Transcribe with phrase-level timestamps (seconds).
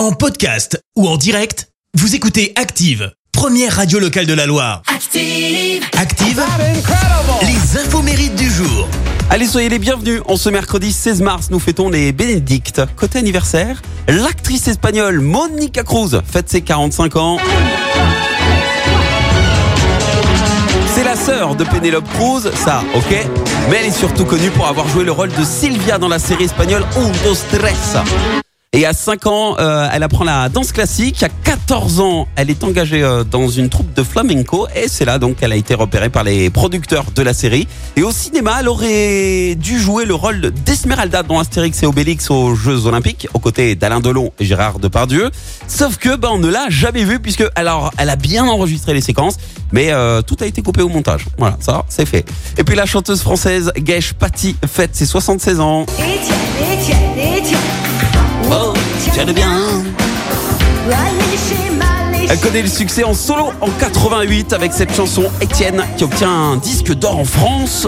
[0.00, 4.80] En podcast ou en direct, vous écoutez Active, première radio locale de la Loire.
[4.86, 5.84] Active.
[5.94, 6.42] Active,
[7.42, 8.88] les infos mérites du jour.
[9.28, 10.22] Allez, soyez les bienvenus.
[10.26, 12.80] En ce mercredi 16 mars, nous fêtons les Bénédictes.
[12.96, 17.36] Côté anniversaire, l'actrice espagnole Monica Cruz fête ses 45 ans.
[20.94, 23.28] C'est la sœur de Penelope Cruz, ça, ok?
[23.68, 26.44] Mais elle est surtout connue pour avoir joué le rôle de Sylvia dans la série
[26.44, 27.98] espagnole Un, dos, tres.
[28.72, 31.24] Et à 5 ans, euh, elle apprend la danse classique.
[31.24, 34.68] À 14 ans, elle est engagée euh, dans une troupe de flamenco.
[34.76, 37.66] Et c'est là donc qu'elle a été repérée par les producteurs de la série.
[37.96, 42.54] Et au cinéma, elle aurait dû jouer le rôle d'Esmeralda dans Astérix et Obélix aux
[42.54, 45.32] Jeux Olympiques, aux côtés d'Alain Delon et Gérard Depardieu.
[45.66, 49.00] Sauf que ben, on ne l'a jamais vue puisque alors elle a bien enregistré les
[49.00, 49.34] séquences,
[49.72, 51.26] mais euh, tout a été coupé au montage.
[51.38, 52.24] Voilà, ça c'est fait.
[52.56, 55.86] Et puis la chanteuse française Gage Patty fête ses 76 ans.
[55.98, 56.18] Etienne,
[56.62, 56.99] Etienne, Etienne.
[59.26, 59.82] Bien.
[62.30, 66.56] Elle connaît le succès en solo en 88 avec cette chanson Étienne qui obtient un
[66.56, 67.86] disque d'or en France.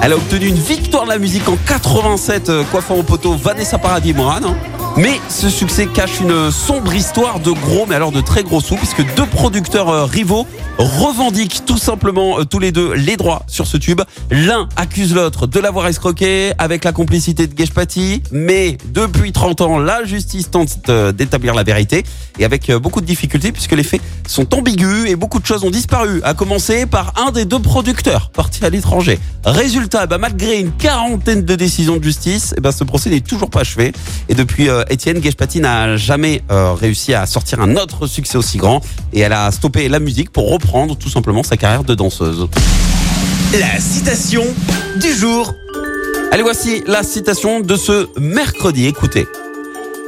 [0.00, 3.76] Elle a obtenu une victoire de la musique en 87 euh, coiffant au poteau Vanessa
[3.76, 4.54] Paradis Moran.
[4.96, 8.76] Mais ce succès cache une sombre histoire de gros, mais alors de très gros sous,
[8.76, 10.46] puisque deux producteurs euh, rivaux
[10.78, 14.00] revendiquent tout simplement euh, tous les deux les droits sur ce tube.
[14.30, 19.78] L'un accuse l'autre de l'avoir escroqué avec la complicité de Geshpati, mais depuis 30 ans,
[19.78, 22.04] la justice tente euh, d'établir la vérité
[22.38, 25.70] et avec beaucoup de difficultés puisque les faits sont ambigus et beaucoup de choses ont
[25.70, 29.18] disparu, à commencer par un des deux producteurs partis à l'étranger.
[29.44, 33.50] Résultat, bah, malgré une quarantaine de décisions de justice, eh ben, ce procès n'est toujours
[33.50, 33.92] pas achevé
[34.28, 38.80] et depuis Étienne Geshpati n'a jamais euh, réussi à sortir un autre succès aussi grand
[39.12, 42.48] et elle a stoppé la musique pour reprendre tout simplement sa carrière de danseuse.
[43.58, 44.44] La citation
[45.00, 45.54] du jour.
[46.32, 48.86] Allez, voici la citation de ce mercredi.
[48.86, 49.26] Écoutez.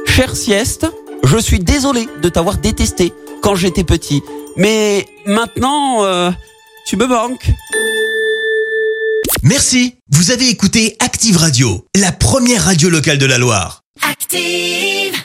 [0.05, 0.87] Cher sieste,
[1.23, 4.21] je suis désolé de t'avoir détesté quand j'étais petit.
[4.55, 6.31] Mais maintenant, euh,
[6.85, 7.51] tu me manques.
[9.43, 13.82] Merci, vous avez écouté Active Radio, la première radio locale de la Loire.
[14.01, 15.22] Active.